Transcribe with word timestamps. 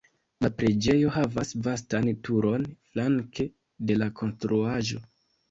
La 0.43 0.49
preĝejo 0.61 1.11
havas 1.17 1.51
vastan 1.67 2.07
turon 2.29 2.65
flanke 2.95 3.47
de 3.93 4.01
la 4.01 4.09
konstruaĵo. 4.23 5.05